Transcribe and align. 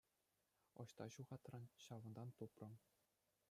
Ӑҫта 0.83 1.05
ҫухатрӑн, 1.15 1.63
ҫавӑнтан 1.87 2.29
тупрӑм. 2.39 2.73